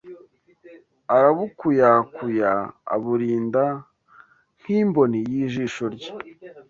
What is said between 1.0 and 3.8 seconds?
arabukuyakuya, aburinda